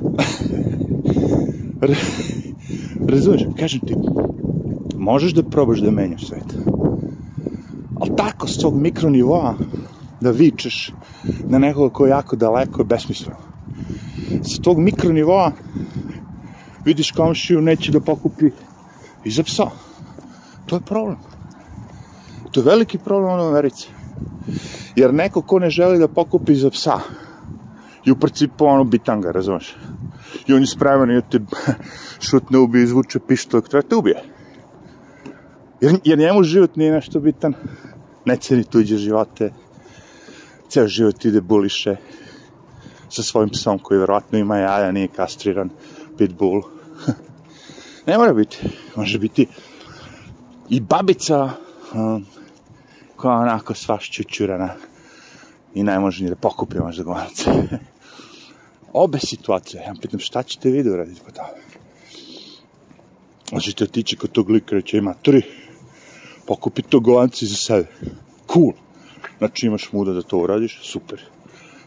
Razumeš, 3.13 3.41
kažem 3.59 3.79
ti, 3.79 3.95
možeš 4.97 5.33
da 5.33 5.43
probaš 5.43 5.79
da 5.79 5.91
menjaš 5.91 6.27
svet. 6.27 6.57
Ali 7.99 8.15
tako, 8.17 8.47
s 8.47 8.57
tog 8.57 8.81
mikronivoa, 8.81 9.55
da 10.21 10.31
vičeš 10.31 10.91
na 11.47 11.59
nekoga 11.59 11.93
ko 11.93 12.05
je 12.05 12.09
jako 12.09 12.35
daleko 12.35 12.81
je 12.81 12.85
besmisleno. 12.85 13.37
Sa 14.43 14.61
tog 14.61 14.79
mikronivoa 14.79 15.51
vidiš 16.85 17.11
komšiju, 17.11 17.61
neće 17.61 17.91
da 17.91 17.99
pokupi 17.99 18.49
i 19.23 19.31
za 19.31 19.43
psa. 19.43 19.69
To 20.65 20.75
je 20.75 20.81
problem. 20.81 21.17
To 22.51 22.59
je 22.59 22.65
veliki 22.65 22.97
problem 22.97 23.39
u 23.39 23.43
Americi. 23.43 23.89
Jer 24.95 25.13
neko 25.13 25.41
ko 25.41 25.59
ne 25.59 25.69
želi 25.69 25.99
da 25.99 26.07
pokupi 26.07 26.55
za 26.55 26.69
psa, 26.69 26.99
i 28.05 28.11
u 28.11 28.15
principu 28.15 28.65
ono 28.65 28.83
bitanga, 28.83 29.31
razumeš? 29.31 29.75
I 30.47 30.53
on 30.53 30.61
je 30.61 30.67
spreman 30.67 31.11
i 31.11 31.13
da 31.13 31.21
te 31.21 31.39
šutne 32.29 32.57
ubije, 32.57 32.83
izvuče 32.83 33.19
pištol, 33.27 33.61
treba 33.61 33.87
te 33.87 33.95
ubije. 33.95 34.23
Jer, 35.81 35.97
jer 36.03 36.19
njemu 36.19 36.43
život 36.43 36.75
nije 36.75 36.91
nešto 36.91 37.19
bitan, 37.19 37.53
ne 38.25 38.37
ceni 38.37 38.63
tuđe 38.63 38.97
živote, 38.97 39.51
ceo 40.69 40.87
život 40.87 41.25
ide 41.25 41.41
buliše 41.41 41.95
sa 43.09 43.23
svojim 43.23 43.49
psom 43.49 43.79
koji 43.79 43.99
verovatno 43.99 44.37
ima 44.37 44.57
jaja, 44.57 44.91
nije 44.91 45.07
kastriran, 45.07 45.69
pitbull. 46.17 46.61
ne 48.07 48.17
mora 48.17 48.33
biti, 48.33 48.57
može 48.95 49.19
biti 49.19 49.47
i 50.69 50.79
babica 50.79 51.49
um, 51.93 52.25
koja 53.15 53.37
onako 53.37 53.73
svaš 53.73 54.11
čučurana 54.11 54.69
i 55.73 55.83
ni 55.83 56.29
da 56.29 56.35
pokupi 56.35 56.79
možda 56.79 57.03
govanac. 57.03 57.45
Obe 58.93 59.19
situacije, 59.19 59.83
ja 59.83 59.93
pitam 60.01 60.19
šta 60.19 60.43
ćete 60.43 60.69
vi 60.69 60.83
da 60.83 60.91
uraditi 60.91 61.21
po 61.25 61.31
tome? 61.31 61.65
Možete 63.51 63.83
otići 63.83 64.15
kod 64.15 64.31
tog 64.31 64.49
lika 64.49 64.75
reći, 64.75 64.97
ima 64.97 65.13
tri, 65.13 65.41
pokupi 66.47 66.81
to 66.81 66.99
govanci 66.99 67.45
za 67.45 67.55
sebe. 67.55 67.87
Cool. 68.53 68.84
Znači 69.37 69.67
imaš 69.67 69.91
muda 69.91 70.13
da 70.13 70.21
to 70.21 70.37
uradiš, 70.37 70.79
super. 70.83 71.21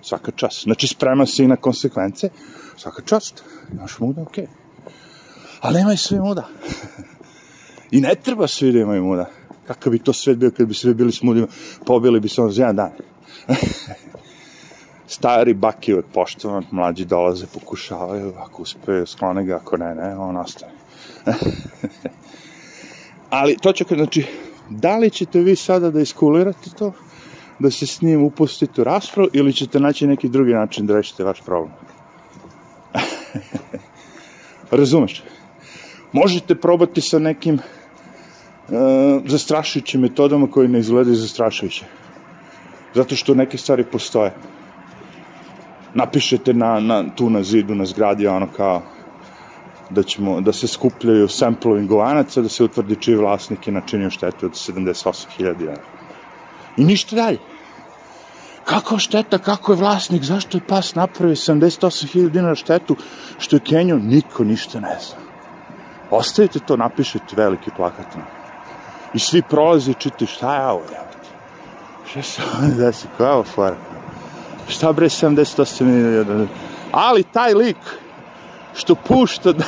Svaka 0.02 0.32
čast. 0.32 0.62
Znači 0.62 0.86
spreman 0.86 1.26
si 1.26 1.46
na 1.46 1.56
konsekvence, 1.56 2.28
svaka 2.76 3.02
čast. 3.02 3.44
Imaš 3.72 3.98
muda, 3.98 4.22
okej. 4.22 4.44
Okay. 4.44 4.48
Ali 5.60 5.78
nemaj 5.78 5.96
sve 5.96 6.20
muda. 6.20 6.48
I 7.90 8.00
ne 8.00 8.14
treba 8.14 8.46
svi 8.46 8.72
da 8.72 8.78
imaju 8.78 9.04
muda. 9.04 9.30
Kakav 9.66 9.90
bi 9.90 9.98
to 9.98 10.12
svet 10.12 10.38
bio 10.38 10.50
kad 10.50 10.66
bi 10.66 10.74
svi 10.74 10.94
bili 10.94 11.12
s 11.12 11.22
mudima, 11.22 11.46
pobili 11.86 12.20
bi 12.20 12.28
se 12.28 12.40
ono 12.40 12.50
za 12.50 12.62
jedan 12.62 12.76
dan. 12.76 12.90
Stari 15.06 15.54
baki 15.54 15.94
uvek 15.94 16.06
poštovan, 16.14 16.64
mlađi 16.70 17.04
dolaze, 17.04 17.46
pokušavaju, 17.54 18.32
ako 18.38 18.62
uspeju, 18.62 19.06
sklone 19.06 19.44
ga, 19.44 19.56
ako 19.56 19.76
ne, 19.76 19.94
ne, 19.94 20.16
on 20.16 20.36
ostane. 20.36 20.72
Ali 23.30 23.56
to 23.62 23.72
će, 23.72 23.84
znači, 23.88 24.26
da 24.70 24.96
li 24.96 25.10
ćete 25.10 25.40
vi 25.40 25.56
sada 25.56 25.90
da 25.90 26.00
iskulirate 26.00 26.70
to, 26.78 26.92
da 27.58 27.70
se 27.70 27.86
s 27.86 28.02
njim 28.02 28.22
upustite 28.22 28.80
u 28.80 28.84
raspravu, 28.84 29.28
ili 29.32 29.52
ćete 29.52 29.80
naći 29.80 30.06
neki 30.06 30.28
drugi 30.28 30.52
način 30.52 30.86
da 30.86 30.94
rešite 30.94 31.24
vaš 31.24 31.40
problem? 31.40 31.72
Razumeš? 34.70 35.22
Možete 36.12 36.54
probati 36.54 37.00
sa 37.00 37.18
nekim 37.18 37.54
uh, 37.54 37.62
zastrašujućim 39.26 40.00
metodama 40.00 40.50
koji 40.50 40.68
ne 40.68 40.78
izgledaju 40.78 41.16
zastrašujuće. 41.16 41.84
Zato 42.94 43.16
što 43.16 43.34
neke 43.34 43.58
stvari 43.58 43.84
postoje. 43.84 44.32
Napišete 45.94 46.54
na, 46.54 46.80
na, 46.80 47.04
tu 47.16 47.30
na 47.30 47.42
zidu, 47.42 47.74
na 47.74 47.84
zgradi, 47.84 48.26
ono 48.26 48.46
kao 48.56 48.82
da, 49.90 50.02
ćemo, 50.02 50.40
da 50.40 50.52
se 50.52 50.66
skupljaju 50.66 51.28
samplovi 51.28 51.86
govanaca, 51.86 52.42
da 52.42 52.48
se 52.48 52.64
utvrdi 52.64 52.96
čiji 52.96 53.16
vlasnik 53.16 53.66
je 53.66 53.72
načinio 53.72 54.10
štetu 54.10 54.46
od 54.46 54.52
78.000 54.52 55.56
dinara. 55.56 55.97
I 56.78 56.84
ništa 56.84 57.16
dalje. 57.16 57.38
Kako 58.64 58.98
šteta, 58.98 59.38
kako 59.38 59.72
je 59.72 59.76
vlasnik, 59.76 60.22
zašto 60.22 60.58
je 60.58 60.66
pas 60.68 60.94
napravio 60.94 61.36
78.000 61.36 62.30
dinara 62.30 62.54
štetu, 62.54 62.96
što 63.38 63.56
je 63.56 63.60
Kenjo, 63.60 63.96
niko 63.96 64.44
ništa 64.44 64.80
ne 64.80 64.96
zna. 65.00 65.16
Ostavite 66.10 66.58
to, 66.58 66.76
napišete 66.76 67.36
veliki 67.36 67.70
plakat. 67.76 68.06
I 69.14 69.18
svi 69.18 69.42
prolaze 69.42 69.90
i 69.90 69.94
čitaju 69.94 70.28
šta 70.28 70.54
je 70.56 70.66
ovo, 70.66 70.82
javite. 70.94 71.28
Šta 72.10 72.22
se 72.22 72.42
ovo 72.42 72.74
desi, 72.76 73.06
koja 73.16 73.28
je 73.28 73.34
ovo 73.34 73.44
fora? 73.44 73.76
Šta 74.68 74.92
bre 74.92 75.08
78.000 75.08 76.24
dinara? 76.24 76.46
Ali 76.92 77.22
taj 77.22 77.54
lik, 77.54 77.76
što 78.74 78.94
pušta 78.94 79.52
da, 79.52 79.64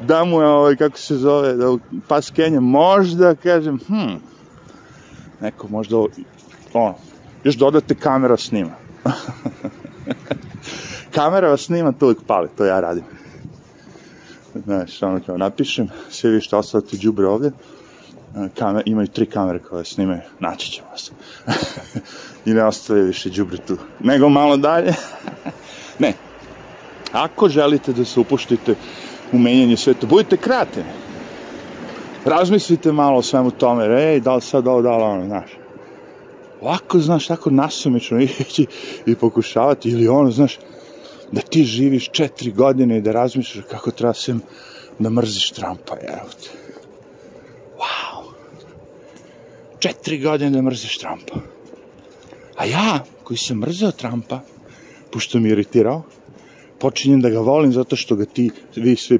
da 0.00 0.24
mu 0.24 0.40
je, 0.40 0.48
ovaj, 0.48 0.76
kako 0.76 0.98
se 0.98 1.16
zove, 1.16 1.52
da 1.52 1.76
pas 2.08 2.30
Kenja, 2.30 2.60
možda, 2.60 3.34
kažem, 3.34 3.78
hm, 3.86 4.16
neko 5.40 5.68
možda, 5.68 5.96
ono, 6.72 6.94
još 7.44 7.54
dodate 7.54 7.94
kamera 7.94 8.36
snima. 8.36 8.72
kamera 11.14 11.48
vas 11.48 11.60
snima, 11.60 11.92
to 11.92 12.06
uvijek 12.06 12.18
pali, 12.26 12.48
to 12.56 12.64
ja 12.64 12.80
radim. 12.80 13.04
Znaš, 14.64 15.02
ono 15.02 15.20
kao 15.26 15.38
napišem, 15.38 15.88
sve 16.10 16.30
vi 16.30 16.40
što 16.40 16.58
ostavate 16.58 16.96
džubre 16.96 17.26
ovde, 17.26 17.50
kamer, 18.58 18.82
imaju 18.86 19.08
tri 19.08 19.26
kamere 19.26 19.58
koje 19.58 19.84
snimaju, 19.84 20.20
naći 20.40 20.70
ćemo 20.70 20.88
vas. 20.90 21.12
I 22.46 22.54
ne 22.54 22.64
ostaje 22.64 23.02
više 23.02 23.30
džubre 23.30 23.58
tu. 23.66 23.76
Nego 24.00 24.28
malo 24.28 24.56
dalje. 24.56 24.94
ne, 25.98 26.12
Ako 27.12 27.48
želite 27.48 27.92
da 27.92 28.04
se 28.04 28.20
upuštite 28.20 28.74
u 29.32 29.38
menjanje 29.38 29.76
sveta, 29.76 30.06
budite 30.06 30.36
kreativni. 30.36 30.90
Razmislite 32.26 32.92
malo 32.92 33.18
o 33.18 33.22
svemu 33.22 33.50
tome, 33.50 33.86
ej, 33.86 34.20
da 34.20 34.34
li 34.34 34.42
sad 34.42 34.66
ovo, 34.66 34.82
da 34.82 34.96
li 34.96 35.02
ono, 35.02 35.26
znaš. 35.26 35.50
Ovako, 36.60 36.98
znaš, 36.98 37.26
tako 37.26 37.50
nasumično 37.50 38.20
ići 38.40 38.66
i 39.06 39.14
pokušavati, 39.14 39.90
ili 39.90 40.08
ono, 40.08 40.30
znaš, 40.30 40.58
da 41.32 41.40
ti 41.40 41.64
živiš 41.64 42.10
četiri 42.10 42.50
godine 42.52 42.98
i 42.98 43.00
da 43.00 43.12
razmišljaš 43.12 43.64
kako 43.70 43.90
treba 43.90 44.14
sem 44.14 44.40
da 44.98 45.10
mrziš 45.10 45.50
Trumpa, 45.50 45.96
evo 46.02 46.28
te. 46.42 46.50
Wow. 47.78 48.22
Četiri 49.78 50.18
godine 50.18 50.50
da 50.50 50.62
mrziš 50.62 50.98
Trumpa. 50.98 51.34
A 52.56 52.64
ja, 52.64 53.04
koji 53.24 53.38
sam 53.38 53.58
mrzeo 53.58 53.90
Trumpa, 53.90 54.40
pošto 55.10 55.38
mi 55.38 55.48
je 55.48 55.52
iritirao, 55.52 56.02
počinjem 56.78 57.20
da 57.20 57.30
ga 57.30 57.38
volim 57.38 57.72
zato 57.72 57.96
što 57.96 58.16
ga 58.16 58.24
ti, 58.24 58.50
vi 58.76 58.96
svi 58.96 59.18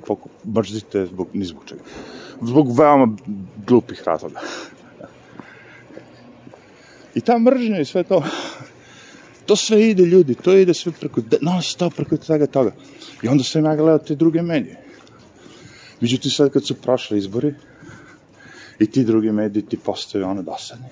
mrzite 0.56 1.06
zbog, 1.06 1.28
ni 1.32 1.44
zbog 1.44 1.62
čega. 1.66 1.82
Zbog 2.42 2.78
veoma 2.78 3.16
glupih 3.66 4.02
razloga. 4.06 4.40
I 7.14 7.20
ta 7.20 7.38
mržnja 7.38 7.80
i 7.80 7.84
sve 7.84 8.04
to, 8.04 8.22
to 9.46 9.56
sve 9.56 9.90
ide 9.90 10.02
ljudi, 10.02 10.34
to 10.34 10.52
ide 10.52 10.74
sve 10.74 10.92
preko, 10.92 11.20
non 11.40 11.62
stop 11.62 11.94
preko 11.94 12.16
toga 12.16 12.46
toga. 12.46 12.72
I 13.22 13.28
onda 13.28 13.44
sam 13.44 13.64
ja 13.64 13.76
gledao 13.76 13.98
te 13.98 14.14
druge 14.14 14.42
medije. 14.42 14.82
Međutim, 16.00 16.30
sad 16.30 16.50
kad 16.50 16.66
su 16.66 16.74
prošli 16.74 17.18
izbori, 17.18 17.54
i 18.78 18.90
ti 18.90 19.04
drugi 19.04 19.32
mediji 19.32 19.66
ti 19.66 19.76
postaju 19.76 20.26
ono 20.26 20.42
dosadni. 20.42 20.86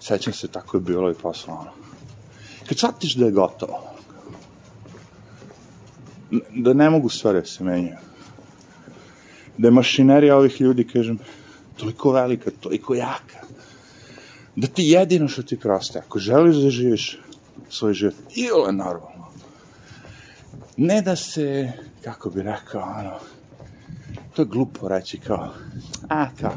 Sećam 0.00 0.32
se, 0.32 0.48
tako 0.48 0.76
je 0.76 0.80
bilo 0.80 1.10
i 1.10 1.14
posle 1.14 1.52
ono. 1.52 1.70
Kad 2.68 2.78
shvatiš 2.78 3.14
da 3.14 3.24
je 3.24 3.32
gotovo, 3.32 3.94
da 6.54 6.72
ne 6.72 6.90
mogu 6.90 7.08
stvari 7.08 7.40
da 7.40 7.46
se 7.46 7.64
menjaju. 7.64 8.05
Da 9.58 9.68
je 9.68 9.72
mašinerija 9.72 10.36
ovih 10.36 10.60
ljudi, 10.60 10.84
kažem, 10.84 11.18
toliko 11.76 12.12
velika, 12.12 12.50
toliko 12.60 12.94
jaka, 12.94 13.40
da 14.56 14.66
ti 14.66 14.82
jedino 14.82 15.28
što 15.28 15.42
ti 15.42 15.58
proste, 15.60 15.98
ako 15.98 16.18
želiš 16.18 16.56
da 16.56 16.70
živiš 16.70 17.18
svoj 17.68 17.94
život, 17.94 18.14
ili 18.34 18.72
normalno, 18.72 19.26
ne 20.76 21.02
da 21.02 21.16
se, 21.16 21.72
kako 22.04 22.30
bi 22.30 22.42
rekao, 22.42 22.82
ono, 22.82 23.18
to 24.34 24.42
je 24.42 24.46
glupo 24.46 24.88
reći 24.88 25.18
kao, 25.18 25.54
a, 26.08 26.26
kao, 26.40 26.56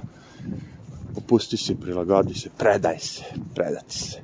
opusti 1.16 1.58
se, 1.58 1.76
prilagodi 1.76 2.34
se, 2.34 2.50
predaj 2.58 3.00
se, 3.00 3.24
predati 3.56 3.98
se. 3.98 4.20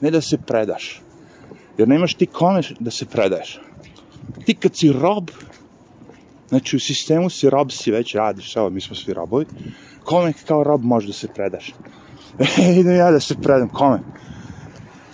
Ne 0.00 0.10
da 0.10 0.20
se 0.20 0.38
predaš, 0.38 1.02
jer 1.78 1.88
nemaš 1.88 2.14
ti 2.14 2.26
kome 2.26 2.62
da 2.80 2.90
se 2.90 3.06
predaješ 3.06 3.60
ti 4.46 4.54
kad 4.54 4.76
si 4.76 4.92
rob, 4.92 5.30
znači 6.48 6.76
u 6.76 6.80
sistemu 6.80 7.30
si 7.30 7.50
rob, 7.50 7.70
si 7.70 7.90
već 7.90 8.14
radiš, 8.14 8.56
evo, 8.56 8.70
mi 8.70 8.80
smo 8.80 8.96
svi 8.96 9.14
robovi, 9.14 9.46
kome 10.04 10.32
kao 10.46 10.64
rob 10.64 10.84
možeš 10.84 11.06
da 11.06 11.12
se 11.12 11.28
predaš? 11.34 11.74
E, 12.38 12.72
idem 12.80 12.96
ja 12.96 13.10
da 13.10 13.20
se 13.20 13.34
predam, 13.42 13.68
kome? 13.68 13.98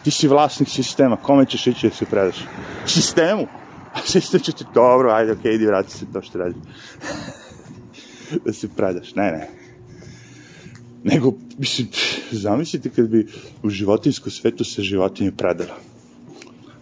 Ti 0.04 0.10
si 0.10 0.28
vlasnik 0.28 0.68
sistema, 0.68 1.16
kome 1.16 1.46
ćeš 1.46 1.66
ići 1.66 1.88
da 1.88 1.94
se 1.94 2.04
predaš? 2.04 2.36
Sistemu? 2.86 3.46
A 3.94 3.98
sistem 4.04 4.40
će 4.40 4.52
ti, 4.52 4.64
dobro, 4.74 5.12
ajde, 5.12 5.32
okej, 5.32 5.52
okay, 5.52 5.54
idi, 5.54 5.66
vrati 5.66 5.92
se 5.92 6.06
to 6.12 6.22
što 6.22 6.38
radi. 6.38 6.54
da 8.44 8.52
se 8.52 8.68
predaš, 8.76 9.14
ne, 9.14 9.32
ne. 9.32 9.48
Nego, 11.04 11.32
mislim, 11.58 11.88
zamislite 12.30 12.90
kad 12.90 13.08
bi 13.08 13.26
u 13.62 13.70
životinskom 13.70 14.32
svetu 14.32 14.64
se 14.64 14.82
životinje 14.82 15.32
predala 15.32 15.91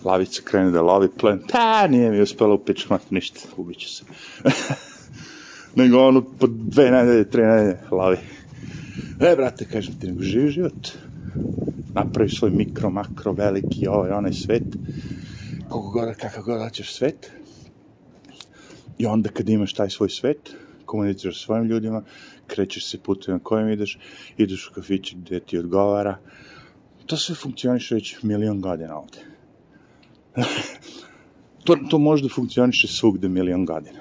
lavica 0.05 0.43
krene 0.45 0.71
da 0.71 0.83
lovi 0.83 1.09
plen, 1.09 1.41
pa 1.53 1.87
nije 1.87 2.11
mi 2.11 2.21
uspelo 2.21 2.55
u 2.55 2.59
pičmat, 2.59 3.11
ništa, 3.11 3.41
ubiću 3.57 3.89
se. 3.89 4.05
nego 5.77 6.07
ono 6.07 6.23
po 6.23 6.47
dve 6.47 6.91
nedelje, 6.91 7.31
tre 7.31 7.47
nedelje 7.47 7.79
lovi. 7.91 8.17
E, 9.21 9.37
brate, 9.37 9.65
kažem 9.65 9.95
ti, 10.01 10.07
nego 10.07 10.23
živi 10.23 10.51
život. 10.51 10.89
Napravi 11.95 12.31
svoj 12.31 12.51
mikro, 12.51 12.91
makro, 12.91 13.33
veliki, 13.33 13.89
ovaj, 13.89 14.11
onaj 14.11 14.33
svet. 14.33 14.63
Koliko 15.69 15.91
god, 15.91 16.17
kakav 16.17 16.45
god 16.45 16.63
hoćeš 16.63 16.95
svet. 16.95 17.31
I 18.99 19.07
onda 19.07 19.29
kad 19.29 19.49
imaš 19.49 19.75
taj 19.75 19.91
svoj 19.91 20.11
svet, 20.11 20.55
komuniciraš 20.85 21.41
sa 21.41 21.45
svojim 21.45 21.65
ljudima, 21.65 22.03
krećeš 22.47 22.91
se 22.91 22.99
putem 22.99 23.35
na 23.35 23.41
kojem 23.41 23.69
ideš, 23.69 23.99
ideš 24.37 24.69
u 24.69 24.75
kafiće 24.75 25.17
gde 25.17 25.41
ti 25.41 25.59
odgovara, 25.59 26.19
To 27.11 27.17
sve 27.17 27.35
funkcioniše 27.35 27.95
već 27.95 28.23
milion 28.23 28.61
godina 28.61 28.99
ovde. 28.99 29.19
to, 31.65 31.77
to 31.91 31.99
možda 31.99 32.29
funkcioniše 32.29 32.89
svugde 32.89 33.29
milion 33.29 33.65
godina. 33.65 34.01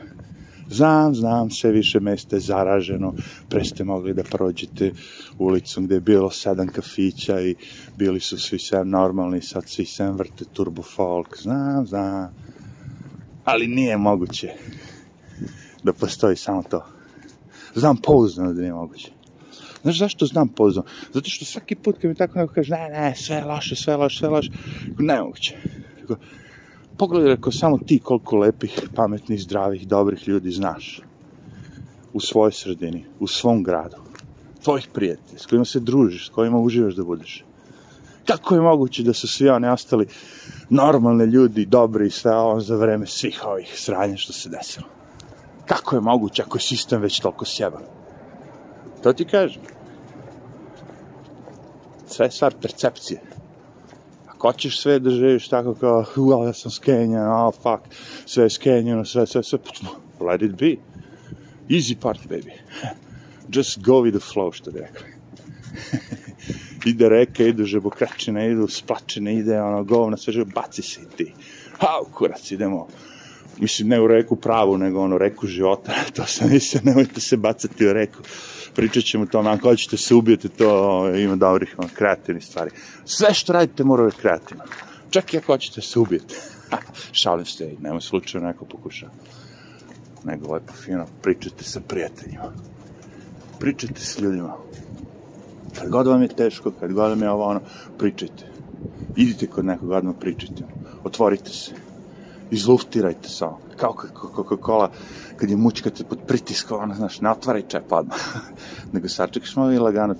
Znam, 0.69 1.15
znam, 1.15 1.49
sve 1.49 1.71
više 1.71 1.99
mesta 1.99 2.35
je 2.35 2.39
zaraženo, 2.39 3.13
pre 3.49 3.65
ste 3.65 3.83
mogli 3.83 4.13
da 4.13 4.23
prođete 4.23 4.91
ulicom 5.37 5.85
gde 5.85 5.95
je 5.95 6.01
bilo 6.01 6.31
sedam 6.31 6.67
kafića 6.67 7.41
i 7.41 7.55
bili 7.97 8.19
su 8.19 8.37
svi 8.37 8.59
sve 8.59 8.85
normalni, 8.85 9.41
sad 9.41 9.69
svi 9.69 9.85
sve 9.85 10.11
vrte 10.11 10.45
turbo 10.53 10.81
folk, 10.81 11.37
znam, 11.41 11.87
znam. 11.87 12.33
Ali 13.45 13.67
nije 13.67 13.97
moguće 13.97 14.53
da 15.83 15.93
postoji 15.93 16.35
samo 16.35 16.63
to. 16.63 16.85
Znam 17.75 17.97
pouzdano 17.97 18.53
da 18.53 18.61
nije 18.61 18.73
moguće. 18.73 19.11
Znaš 19.81 19.99
zašto 19.99 20.25
znam 20.25 20.47
pouzdano? 20.47 20.87
Zato 21.13 21.29
što 21.29 21.45
svaki 21.45 21.75
put 21.75 21.95
kad 22.01 22.09
mi 22.09 22.15
tako 22.15 22.39
neko 22.39 22.53
kaže, 22.53 22.73
ne, 22.73 22.89
ne, 22.89 23.15
sve 23.15 23.35
je 23.35 23.45
loše, 23.45 23.75
sve 23.75 23.93
je 23.93 23.97
loše, 23.97 24.17
sve 24.17 24.27
je 24.27 24.31
loše, 24.31 24.51
nemoguće. 24.99 25.55
Pogledaj, 26.97 27.33
ako 27.33 27.51
samo 27.51 27.77
ti 27.77 27.99
koliko 27.99 28.37
lepih, 28.37 28.89
pametnih, 28.95 29.41
zdravih, 29.41 29.87
dobrih 29.87 30.27
ljudi 30.27 30.51
znaš 30.51 31.01
u 32.13 32.19
svojoj 32.19 32.51
sredini, 32.51 33.05
u 33.19 33.27
svom 33.27 33.63
gradu, 33.63 33.95
tvojih 34.63 34.87
prijatelja, 34.93 35.39
s 35.39 35.45
kojima 35.45 35.65
se 35.65 35.79
družiš, 35.79 36.27
s 36.27 36.29
kojima 36.29 36.59
uživaš 36.59 36.95
da 36.95 37.03
budeš. 37.03 37.43
Kako 38.25 38.55
je 38.55 38.61
moguće 38.61 39.03
da 39.03 39.13
su 39.13 39.27
svi 39.27 39.49
oni 39.49 39.67
ostali 39.67 40.07
normalne 40.69 41.25
ljudi, 41.25 41.65
dobri 41.65 42.07
i 42.07 42.11
sve 42.11 42.35
ovo 42.35 42.59
za 42.59 42.75
vreme 42.75 43.05
svih 43.05 43.41
ovih 43.45 43.73
sranja 43.75 44.17
što 44.17 44.33
se 44.33 44.49
desilo? 44.49 44.87
Kako 45.65 45.95
je 45.95 46.01
moguće 46.01 46.41
ako 46.41 46.57
je 46.57 46.61
sistem 46.61 47.01
već 47.01 47.19
toliko 47.19 47.45
sjeban? 47.45 47.81
To 49.03 49.13
ti 49.13 49.25
kažem. 49.25 49.61
Sve 52.07 52.25
je 52.25 52.31
stvar 52.31 52.53
percepcije. 52.61 53.21
Ako 54.39 54.53
ćeš 54.53 54.81
sve 54.81 54.99
da 54.99 55.09
živiš 55.09 55.47
tako 55.47 55.73
kao, 55.75 56.05
wow, 56.15 56.45
ja 56.45 56.53
sam 56.53 56.71
skenjan, 56.71 57.31
oh, 57.31 57.53
fuck, 57.53 57.95
sve 58.25 58.43
je 58.43 58.49
skenjeno, 58.49 59.05
sve, 59.05 59.27
sve, 59.27 59.43
sve, 59.43 59.59
let 60.19 60.41
it 60.41 60.51
be. 60.51 60.75
Easy 61.69 61.95
part, 61.99 62.19
baby. 62.29 62.51
Just 63.49 63.81
go 63.81 63.93
with 63.93 64.19
the 64.19 64.25
flow, 64.33 64.53
što 64.53 64.71
bi 64.71 64.79
rekli. 64.79 65.07
ide 66.91 67.09
reka, 67.09 67.43
idu 67.43 67.65
žebokračine, 67.65 68.51
idu 68.51 68.67
splačine, 68.67 69.35
ide 69.35 69.61
ono, 69.61 69.83
govna, 69.83 70.17
sve 70.17 70.33
živo, 70.33 70.45
baci 70.55 70.81
se 70.81 71.01
i 71.01 71.17
ti. 71.17 71.33
Ha, 71.79 71.99
kurac, 72.13 72.51
idemo. 72.51 72.87
Mislim, 73.59 73.87
ne 73.87 74.01
u 74.01 74.07
reku 74.07 74.35
pravu, 74.35 74.77
nego 74.77 75.01
ono, 75.01 75.17
reku 75.17 75.47
života. 75.47 75.91
to 76.15 76.25
sam 76.25 76.49
mislio, 76.49 76.81
nemojte 76.83 77.21
se 77.21 77.37
bacati 77.37 77.87
u 77.87 77.93
reku 77.93 78.19
pričat 78.79 79.03
ćemo 79.03 79.25
to, 79.25 79.39
ako 79.39 79.69
hoćete 79.69 79.97
se 79.97 80.15
ubijete, 80.15 80.49
to 80.49 80.69
ima 81.15 81.35
dobrih 81.35 81.75
ono, 81.77 81.89
kreativnih 81.93 82.45
stvari. 82.45 82.71
Sve 83.05 83.33
što 83.33 83.53
radite 83.53 83.83
mora 83.83 84.05
biti 84.05 84.17
kreativno. 84.17 84.63
Čak 85.09 85.33
i 85.33 85.37
ako 85.37 85.53
hoćete 85.53 85.81
se 85.81 85.99
ubijete. 85.99 86.35
Šalim 87.21 87.45
se, 87.45 87.75
nema 87.79 88.01
slučajno 88.01 88.47
neko 88.47 88.65
pokuša. 88.65 89.09
Nego 90.23 90.53
lepo 90.53 90.73
fino, 90.73 91.05
pričate 91.21 91.63
sa 91.63 91.79
prijateljima. 91.79 92.53
Pričajte 93.59 94.01
s 94.01 94.19
ljudima. 94.19 94.55
Kad 95.75 95.89
god 95.89 96.07
vam 96.07 96.21
je 96.21 96.27
teško, 96.27 96.71
kad 96.79 96.93
god 96.93 97.09
vam 97.09 97.21
je 97.21 97.29
ovo 97.29 97.45
ono, 97.45 97.61
pričajte. 97.97 98.45
Idite 99.15 99.47
kod 99.47 99.65
nekog, 99.65 99.89
odmah 99.91 100.15
pričajte. 100.19 100.63
Otvorite 101.03 101.49
se. 101.49 101.88
Izluftirajte 102.51 103.29
samo 103.29 103.59
kao 103.77 103.95
Coca-Cola, 104.35 104.89
kad 105.37 105.49
je 105.49 105.57
mučkate 105.57 106.03
pod 106.03 106.19
pritiskom, 106.27 106.83
ono, 106.83 106.95
znaš, 106.95 107.21
ne 107.21 107.31
otvaraj 107.31 107.63
čep 107.67 107.91
odmah, 107.91 108.19
nego 108.93 109.09
sačekaš 109.09 109.55
malo 109.55 109.71
i 109.71 109.77
lagano, 109.77 110.15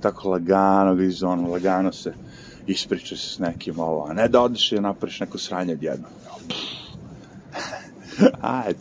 tako 0.00 0.30
lagano 0.30 0.94
ga 0.94 1.04
iz 1.04 1.22
ono, 1.22 1.50
lagano 1.50 1.92
se 1.92 2.12
ispričaš 2.66 3.20
se 3.20 3.34
s 3.34 3.38
nekim 3.38 3.78
ovo, 3.78 4.06
a 4.10 4.12
ne 4.12 4.28
da 4.28 4.40
odeš 4.40 4.72
i 4.72 4.80
napraviš 4.80 5.20
neko 5.20 5.38
sranje 5.38 5.72
odjedno. 5.72 6.06
Ajde. 8.40 8.78